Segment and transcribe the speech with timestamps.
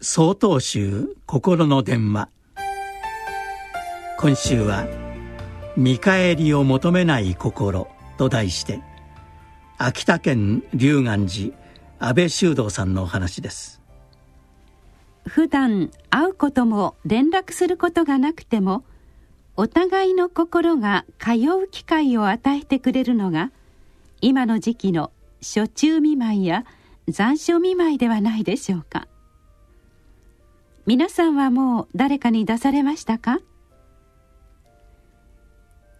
[0.00, 2.28] 総統集心の電話。
[4.16, 4.86] 今週は
[5.76, 8.80] 「見返りを求めない心」と題して
[9.76, 11.52] 秋田県龍岩寺
[11.98, 13.82] 安倍修道さんのお話です。
[15.26, 18.84] 普段会うことも連絡することがなくても
[19.56, 21.32] お互いの心が通
[21.64, 23.50] う機会を与えてくれるのが
[24.20, 26.64] 今の時期の暑中見舞いや
[27.08, 29.08] 残暑見舞いではないでしょうか。
[30.88, 33.40] 皆さんはもう誰かに出されましたか？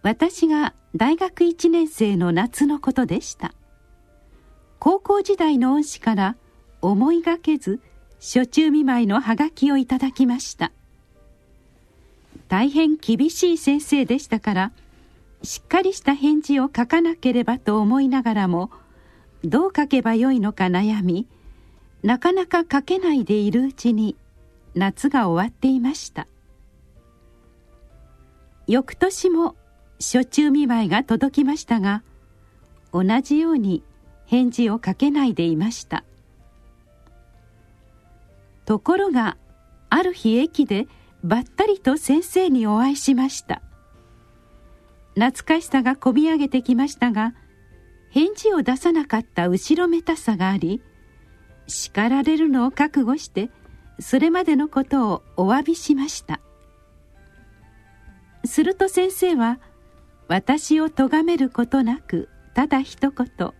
[0.01, 3.53] 私が大学1年生の夏のことでした。
[4.79, 6.37] 高校時代の恩師から
[6.81, 7.81] 思いがけず
[8.19, 10.71] 初中見舞いのハガキをいただきました。
[12.47, 14.71] 大変厳しい先生でしたから
[15.43, 18.71] しっかりした返事を書かなければと思いながらも
[19.43, 21.27] どう書けばよいのか悩み
[22.01, 24.15] なかなか書けないでいるうちに
[24.75, 26.27] 夏が終わっていました。
[28.67, 29.55] 翌年も
[29.99, 32.03] 初中見舞いが届きましたが
[32.93, 33.83] 同じように
[34.25, 36.03] 返事をかけないでいました。
[38.65, 39.37] ところが
[39.89, 40.87] ある日駅で
[41.23, 43.61] ばったりと先生にお会いしました。
[45.15, 47.33] 懐かしさがこみ上げてきましたが
[48.09, 50.81] 返事を出さなかった後ろめたさがあり
[51.67, 53.49] 叱られるのを覚悟して
[53.99, 56.39] それまでのことをお詫びしました。
[58.45, 59.59] すると先生は
[60.27, 63.53] 私を咎めることなくただ一言。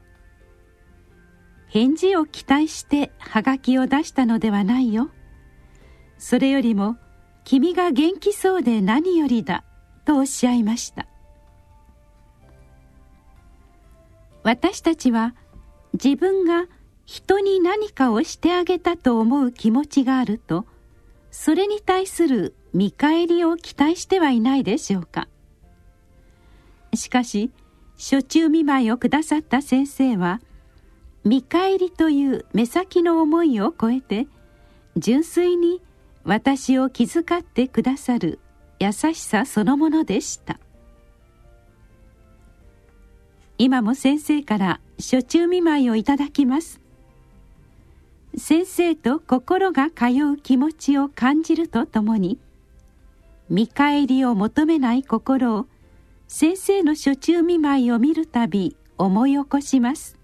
[1.67, 5.09] 返事を期待してハガキを出したのではないよ。
[6.17, 6.97] それよりも
[7.43, 9.63] 君が元気そうで何よりだ
[10.05, 11.07] とおっしゃいました。
[14.43, 15.35] 私たちは
[15.93, 16.65] 自分が
[17.11, 20.67] 人に何かをしてあげたと思う気持ちがあると
[21.31, 25.27] それに対する見返りを期待してはいないでしょうか。
[26.93, 27.49] しかし
[27.97, 30.39] 初中見舞いをくださった先生は
[31.23, 34.27] 見返りという目先の思いを超えて
[34.95, 35.81] 純粋に
[36.25, 38.37] 私を気遣ってくださる
[38.79, 40.59] 優しさそのものでした。
[43.57, 46.79] 今も先生から初中見舞いをいただきます。
[48.37, 52.39] 先生と心が通う気持ちを感じるとともに
[53.49, 55.65] 見返りを求めない心を
[56.27, 60.19] 先生の初中見舞いを見るたび思い起こします。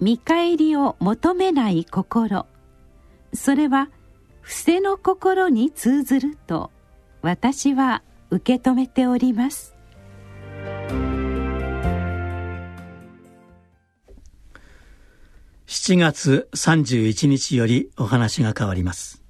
[0.00, 2.46] 見返りを求めない心
[3.32, 3.90] それは
[4.40, 6.70] 伏せの心に通ずると
[7.22, 9.73] 私は受け止めております。
[15.86, 19.23] 7月31日よりお話が変わります。